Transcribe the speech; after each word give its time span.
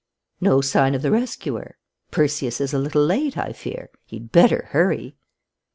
"No 0.41 0.61
sign 0.61 0.95
of 0.95 1.03
the 1.03 1.11
rescuer? 1.11 1.77
Perseus 2.09 2.59
is 2.59 2.73
a 2.73 2.79
little 2.79 3.05
late, 3.05 3.37
I 3.37 3.53
fear. 3.53 3.91
He'd 4.07 4.31
better 4.31 4.69
hurry!" 4.71 5.15